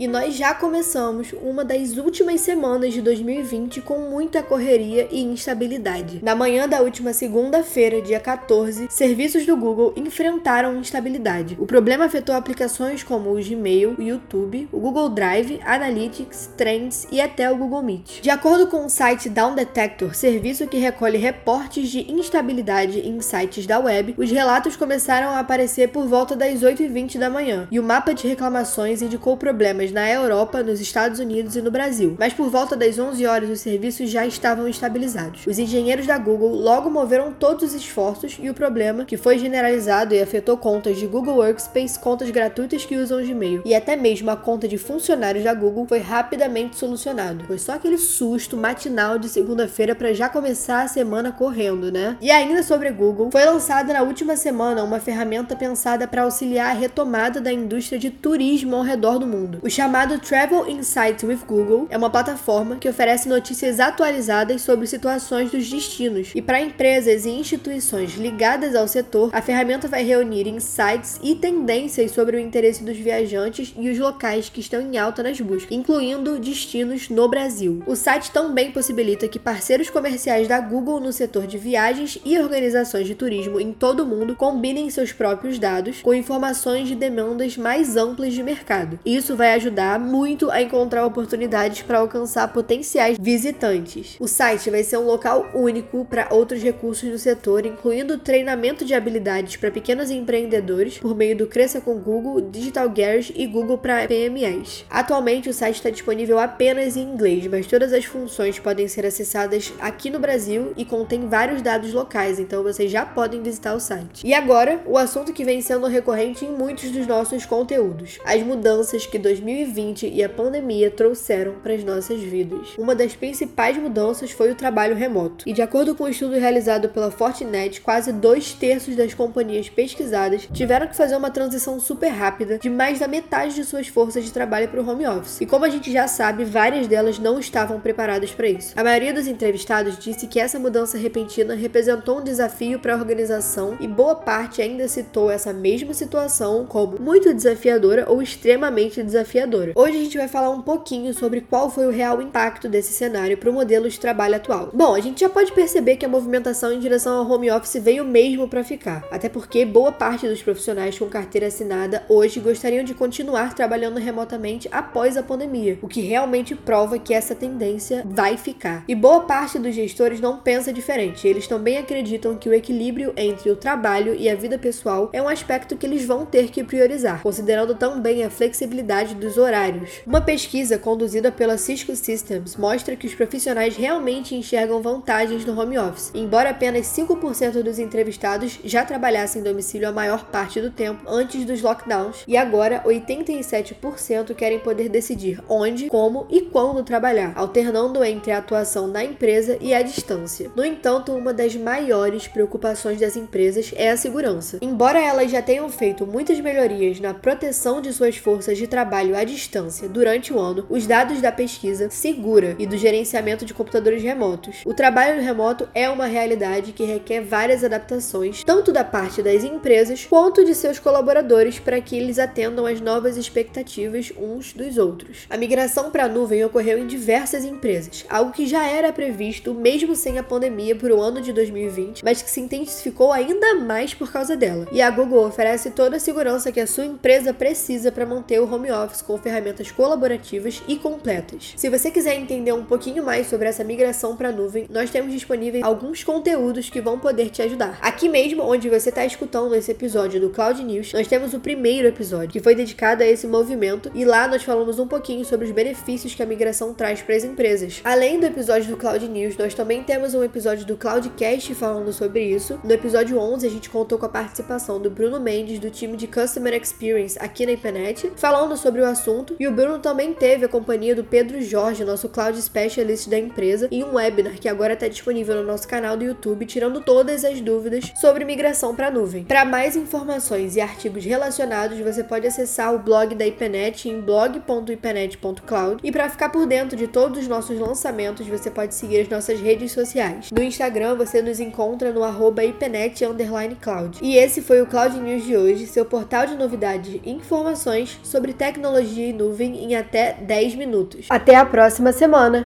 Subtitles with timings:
[0.00, 6.20] E nós já começamos uma das últimas semanas de 2020 com muita correria e instabilidade.
[6.22, 11.54] Na manhã da última segunda-feira, dia 14, serviços do Google enfrentaram instabilidade.
[11.60, 17.20] O problema afetou aplicações como o Gmail, o YouTube, o Google Drive, Analytics, Trends e
[17.20, 18.22] até o Google Meet.
[18.22, 23.66] De acordo com o site Down Detector, serviço que recolhe reportes de instabilidade em sites
[23.66, 27.84] da web, os relatos começaram a aparecer por volta das 8h20 da manhã, e o
[27.84, 32.48] mapa de reclamações indicou problemas na Europa, nos Estados Unidos e no Brasil, mas por
[32.50, 35.46] volta das 11 horas os serviços já estavam estabilizados.
[35.46, 40.14] Os engenheiros da Google logo moveram todos os esforços e o problema, que foi generalizado
[40.14, 44.36] e afetou contas de Google Workspace, contas gratuitas que usam Gmail e até mesmo a
[44.36, 47.44] conta de funcionários da Google, foi rapidamente solucionado.
[47.44, 52.16] Foi só aquele susto matinal de segunda-feira para já começar a semana correndo, né?
[52.20, 56.78] E ainda sobre Google, foi lançada na última semana uma ferramenta pensada para auxiliar a
[56.78, 59.58] retomada da indústria de turismo ao redor do mundo.
[59.62, 65.50] Os chamado Travel Insights with Google é uma plataforma que oferece notícias atualizadas sobre situações
[65.50, 66.32] dos destinos.
[66.34, 72.10] E para empresas e instituições ligadas ao setor, a ferramenta vai reunir insights e tendências
[72.10, 76.38] sobre o interesse dos viajantes e os locais que estão em alta nas buscas, incluindo
[76.38, 77.82] destinos no Brasil.
[77.86, 83.06] O site também possibilita que parceiros comerciais da Google no setor de viagens e organizações
[83.06, 87.96] de turismo em todo o mundo combinem seus próprios dados com informações de demandas mais
[87.96, 89.00] amplas de mercado.
[89.06, 94.16] Isso vai ajudar ajudar muito a encontrar oportunidades para alcançar potenciais visitantes.
[94.18, 98.94] O site vai ser um local único para outros recursos do setor, incluindo treinamento de
[98.94, 104.06] habilidades para pequenos empreendedores por meio do Cresça com Google, Digital Garage e Google para
[104.08, 104.84] PMEs.
[104.90, 109.72] Atualmente o site está disponível apenas em inglês, mas todas as funções podem ser acessadas
[109.80, 114.26] aqui no Brasil e contém vários dados locais, então vocês já podem visitar o site.
[114.26, 119.06] E agora, o assunto que vem sendo recorrente em muitos dos nossos conteúdos: as mudanças
[119.06, 122.68] que 2020 2020 e a pandemia trouxeram para as nossas vidas.
[122.78, 125.48] Uma das principais mudanças foi o trabalho remoto.
[125.48, 130.48] E de acordo com um estudo realizado pela Fortinet, quase dois terços das companhias pesquisadas
[130.52, 134.32] tiveram que fazer uma transição super rápida de mais da metade de suas forças de
[134.32, 135.40] trabalho para o home office.
[135.40, 138.72] E como a gente já sabe, várias delas não estavam preparadas para isso.
[138.76, 143.76] A maioria dos entrevistados disse que essa mudança repentina representou um desafio para a organização
[143.80, 149.39] e boa parte ainda citou essa mesma situação como muito desafiadora ou extremamente desafiadora
[149.74, 153.38] Hoje a gente vai falar um pouquinho sobre qual foi o real impacto desse cenário
[153.38, 154.70] para o modelo de trabalho atual.
[154.72, 158.04] Bom, a gente já pode perceber que a movimentação em direção ao home office veio
[158.04, 162.92] mesmo para ficar, até porque boa parte dos profissionais com carteira assinada hoje gostariam de
[162.92, 168.84] continuar trabalhando remotamente após a pandemia, o que realmente prova que essa tendência vai ficar.
[168.86, 173.50] E boa parte dos gestores não pensa diferente, eles também acreditam que o equilíbrio entre
[173.50, 177.22] o trabalho e a vida pessoal é um aspecto que eles vão ter que priorizar,
[177.22, 180.00] considerando também a flexibilidade dos horários.
[180.06, 185.78] Uma pesquisa conduzida pela Cisco Systems mostra que os profissionais realmente enxergam vantagens no home
[185.78, 191.02] office, embora apenas 5% dos entrevistados já trabalhassem em domicílio a maior parte do tempo
[191.08, 198.02] antes dos lockdowns, e agora 87% querem poder decidir onde, como e quando trabalhar, alternando
[198.04, 200.50] entre a atuação na empresa e a distância.
[200.54, 204.58] No entanto, uma das maiores preocupações das empresas é a segurança.
[204.60, 209.24] Embora elas já tenham feito muitas melhorias na proteção de suas forças de trabalho à
[209.24, 214.62] distância durante o ano os dados da pesquisa segura e do gerenciamento de computadores remotos.
[214.64, 220.06] O trabalho remoto é uma realidade que requer várias adaptações, tanto da parte das empresas
[220.08, 225.26] quanto de seus colaboradores, para que eles atendam às novas expectativas uns dos outros.
[225.28, 229.94] A migração para a nuvem ocorreu em diversas empresas, algo que já era previsto mesmo
[229.94, 234.10] sem a pandemia para o ano de 2020, mas que se intensificou ainda mais por
[234.10, 234.66] causa dela.
[234.72, 238.52] E a Google oferece toda a segurança que a sua empresa precisa para manter o
[238.52, 241.54] home office com ferramentas colaborativas e completas.
[241.56, 245.12] Se você quiser entender um pouquinho mais sobre essa migração para a nuvem, nós temos
[245.12, 247.76] disponíveis alguns conteúdos que vão poder te ajudar.
[247.82, 251.88] Aqui mesmo, onde você está escutando esse episódio do Cloud News, nós temos o primeiro
[251.88, 255.50] episódio, que foi dedicado a esse movimento, e lá nós falamos um pouquinho sobre os
[255.50, 257.80] benefícios que a migração traz para as empresas.
[257.82, 262.22] Além do episódio do Cloud News, nós também temos um episódio do Cloudcast falando sobre
[262.22, 262.60] isso.
[262.62, 266.06] No episódio 11, a gente contou com a participação do Bruno Mendes, do time de
[266.06, 269.34] Customer Experience aqui na IPNET, falando sobre o assunto assunto.
[269.40, 273.68] E o Bruno também teve a companhia do Pedro Jorge, nosso Cloud Specialist da empresa,
[273.70, 277.40] em um webinar que agora está disponível no nosso canal do YouTube, tirando todas as
[277.40, 279.24] dúvidas sobre migração para nuvem.
[279.24, 285.80] Para mais informações e artigos relacionados, você pode acessar o blog da IPNET em blog.ipenet.cloud.
[285.82, 289.40] E para ficar por dentro de todos os nossos lançamentos, você pode seguir as nossas
[289.40, 290.30] redes sociais.
[290.30, 293.98] No Instagram, você nos encontra no arroba ipenet_cloud.
[294.02, 298.32] E esse foi o Cloud News de hoje, seu portal de novidades e informações sobre
[298.32, 301.06] tecnologia e nuvem em até 10 minutos.
[301.10, 302.42] Até a próxima semana!